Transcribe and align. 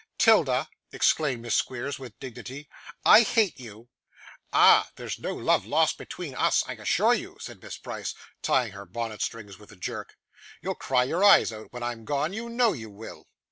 ''Tilda,' 0.17 0.67
exclaimed 0.91 1.43
Miss 1.43 1.53
Squeers 1.53 1.99
with 1.99 2.17
dignity, 2.19 2.67
'I 3.05 3.21
hate 3.21 3.59
you.' 3.59 3.87
'Ah! 4.51 4.89
There's 4.95 5.19
no 5.19 5.35
love 5.35 5.63
lost 5.63 5.99
between 5.99 6.33
us, 6.33 6.63
I 6.65 6.73
assure 6.73 7.13
you,' 7.13 7.37
said 7.39 7.61
Miss 7.61 7.77
Price, 7.77 8.15
tying 8.41 8.71
her 8.71 8.87
bonnet 8.87 9.21
strings 9.21 9.59
with 9.59 9.71
a 9.71 9.75
jerk. 9.75 10.17
'You'll 10.59 10.73
cry 10.73 11.03
your 11.03 11.23
eyes 11.23 11.53
out, 11.53 11.71
when 11.71 11.83
I'm 11.83 12.03
gone; 12.03 12.33
you 12.33 12.49
know 12.49 12.73
you 12.73 12.89
will. 12.89 13.27